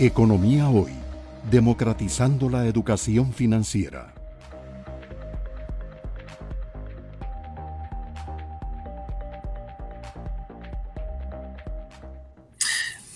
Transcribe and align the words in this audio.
Economía 0.00 0.68
Hoy, 0.68 0.92
democratizando 1.50 2.48
la 2.48 2.66
educación 2.66 3.32
financiera. 3.32 4.14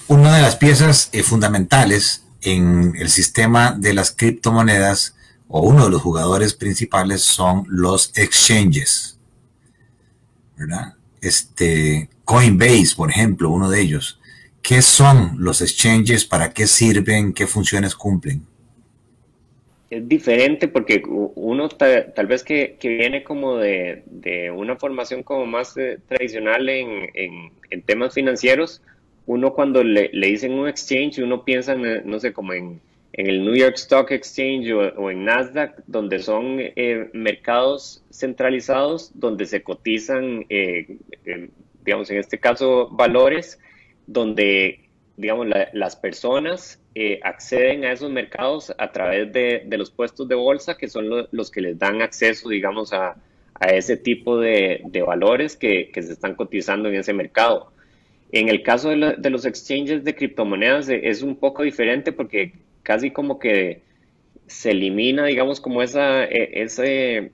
Una 0.08 0.34
de 0.34 0.42
las 0.42 0.56
piezas 0.56 1.08
eh, 1.12 1.22
fundamentales 1.22 2.24
en 2.40 2.96
el 2.98 3.10
sistema 3.10 3.76
de 3.78 3.94
las 3.94 4.10
criptomonedas 4.10 5.14
o 5.46 5.60
uno 5.60 5.84
de 5.84 5.90
los 5.90 6.02
jugadores 6.02 6.52
principales 6.52 7.22
son 7.22 7.64
los 7.68 8.10
exchanges. 8.16 9.18
¿Verdad? 10.56 10.94
Este, 11.20 12.10
Coinbase, 12.24 12.96
por 12.96 13.08
ejemplo, 13.08 13.50
uno 13.50 13.70
de 13.70 13.80
ellos. 13.80 14.18
¿Qué 14.62 14.80
son 14.80 15.32
los 15.38 15.60
exchanges? 15.60 16.24
¿Para 16.24 16.52
qué 16.52 16.68
sirven? 16.68 17.32
¿Qué 17.32 17.48
funciones 17.48 17.96
cumplen? 17.96 18.42
Es 19.90 20.08
diferente 20.08 20.68
porque 20.68 21.02
uno 21.04 21.68
tal, 21.68 22.26
vez 22.28 22.44
que, 22.44 22.78
viene 22.80 23.24
como 23.24 23.58
de, 23.58 24.04
una 24.54 24.76
formación 24.76 25.24
como 25.24 25.46
más 25.46 25.76
eh, 25.76 25.98
tradicional 26.08 26.68
en, 26.68 27.50
temas 27.84 28.14
financieros, 28.14 28.82
uno 29.26 29.52
cuando 29.52 29.82
le, 29.82 30.08
dicen 30.12 30.52
un 30.52 30.68
exchange, 30.68 31.18
uno 31.18 31.44
piensa, 31.44 31.74
no 31.74 32.20
sé, 32.20 32.32
como 32.32 32.52
en, 32.52 32.80
el 33.14 33.44
New 33.44 33.54
York 33.54 33.74
Stock 33.74 34.10
Exchange 34.12 34.72
o, 34.72 35.10
en 35.10 35.24
Nasdaq, 35.26 35.82
donde 35.86 36.20
son 36.20 36.56
eh, 36.58 37.10
mercados 37.12 38.02
centralizados, 38.10 39.10
donde 39.14 39.44
se 39.44 39.62
cotizan, 39.62 40.46
eh, 40.48 40.96
digamos, 41.84 42.10
en 42.10 42.18
este 42.18 42.38
caso, 42.38 42.88
valores 42.90 43.58
donde, 44.06 44.88
digamos, 45.16 45.46
las 45.72 45.96
personas 45.96 46.80
eh, 46.94 47.20
acceden 47.22 47.84
a 47.84 47.92
esos 47.92 48.10
mercados 48.10 48.74
a 48.76 48.92
través 48.92 49.32
de, 49.32 49.64
los 49.78 49.90
puestos 49.90 50.28
de 50.28 50.34
bolsa, 50.34 50.76
que 50.76 50.88
son 50.88 51.08
los 51.30 51.50
que 51.50 51.60
les 51.60 51.78
dan 51.78 52.02
acceso, 52.02 52.48
digamos, 52.48 52.92
a, 52.92 53.16
ese 53.60 53.96
tipo 53.96 54.40
de, 54.40 54.82
valores 55.06 55.56
que, 55.56 55.90
se 55.94 56.12
están 56.12 56.34
cotizando 56.34 56.88
en 56.88 56.96
ese 56.96 57.12
mercado. 57.12 57.72
En 58.32 58.48
el 58.48 58.62
caso 58.62 58.90
de, 58.90 59.30
los 59.30 59.44
exchanges 59.44 60.04
de 60.04 60.14
criptomonedas 60.14 60.88
eh, 60.88 61.00
es 61.04 61.22
un 61.22 61.36
poco 61.36 61.62
diferente 61.62 62.12
porque 62.12 62.52
casi 62.82 63.10
como 63.10 63.38
que 63.38 63.82
se 64.46 64.72
elimina, 64.72 65.26
digamos, 65.26 65.60
como 65.60 65.82
esa, 65.82 66.24
e, 66.24 66.62
ese, 66.62 67.32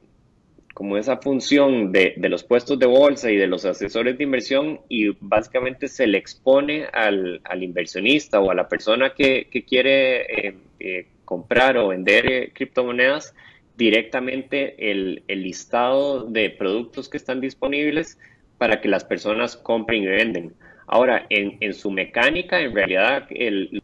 como 0.78 0.96
esa 0.96 1.16
función 1.16 1.90
de, 1.90 2.14
los 2.18 2.44
puestos 2.44 2.78
de 2.78 2.86
bolsa 2.86 3.32
y 3.32 3.36
de 3.36 3.48
los 3.48 3.64
asesores 3.64 4.16
de 4.16 4.22
inversión 4.22 4.80
y 4.88 5.08
básicamente 5.18 5.88
se 5.88 6.06
le 6.06 6.18
expone 6.18 6.84
al, 6.92 7.40
inversionista 7.60 8.38
o 8.38 8.52
a 8.52 8.54
la 8.54 8.68
persona 8.68 9.12
que, 9.12 9.48
quiere 9.68 10.20
eh, 10.20 10.54
eh, 10.78 11.08
comprar 11.24 11.76
o 11.78 11.88
vender 11.88 12.30
eh, 12.30 12.52
criptomonedas 12.54 13.34
directamente 13.76 14.92
el, 14.92 15.24
listado 15.26 16.22
de 16.26 16.50
productos 16.50 17.08
que 17.08 17.16
están 17.16 17.40
disponibles 17.40 18.16
para 18.56 18.80
que 18.80 18.86
las 18.86 19.04
personas 19.04 19.56
compren 19.56 20.04
y 20.04 20.06
venden. 20.06 20.54
Ahora, 20.86 21.26
en, 21.28 21.74
su 21.74 21.90
mecánica, 21.90 22.60
en 22.60 22.72
realidad, 22.72 23.26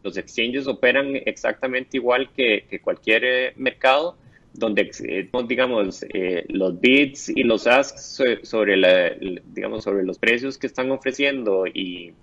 los 0.01 0.15
exchanges 0.15 0.65
operan 0.65 1.13
exactamente 1.25 1.97
igual 1.97 2.29
que, 2.31 2.63
que 2.69 2.79
cualquier 2.79 3.51
mercado 3.57 4.15
donde 4.57 4.91
eh, 5.03 5.29
digamos 5.47 6.05
eh, 6.13 6.45
los 6.49 6.79
bids 6.79 7.29
y 7.29 7.43
los 7.43 7.67
asks 7.67 8.21
sobre 8.43 9.39
digamos 9.53 9.83
sobre 9.83 10.03
los 10.03 10.17
precios 10.17 10.57
que 10.57 10.67
están 10.67 10.91
ofreciendo 10.91 11.65
y 11.67 12.13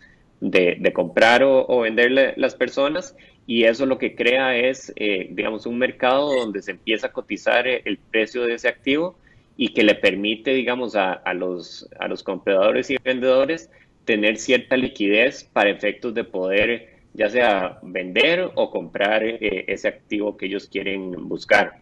de, 0.41 0.93
comprar 0.93 1.45
o, 1.45 1.67
o, 1.69 1.81
vender 1.83 2.35
las 2.37 2.55
personas 2.55 3.15
y 3.47 3.65
eso 3.65 3.87
lo 3.87 3.99
que 3.99 4.17
crea 4.17 4.57
es 4.57 4.93
eh, 4.97 5.29
digamos 5.31 5.67
un 5.67 5.79
mercado 5.79 6.35
donde 6.35 6.63
se 6.63 6.73
empieza 6.73 7.09
a 7.09 7.13
cotizar 7.13 7.67
el 7.67 7.99
precio 8.11 8.45
de 8.45 8.55
ese 8.55 8.69
activo 8.69 9.17
y 9.57 9.75
que 9.75 9.85
le 9.85 9.95
permite 9.95 10.53
digamos 10.53 10.97
a, 10.97 11.13
a 11.13 11.35
los 11.35 11.89
a 12.01 12.09
los 12.09 12.23
compradores 12.23 12.91
y 12.91 12.97
vendedores 13.05 13.71
tener 14.05 14.37
cierta 14.39 14.77
liquidez 14.77 15.45
para 15.45 15.71
efectos 15.71 16.15
de 16.15 16.25
poder 16.25 16.89
ya 17.15 17.29
sea 17.29 17.79
vender 17.83 18.51
o 18.55 18.71
comprar 18.71 19.23
ese 19.23 19.87
activo 19.87 20.37
que 20.39 20.47
ellos 20.47 20.67
quieren 20.67 21.29
buscar. 21.29 21.82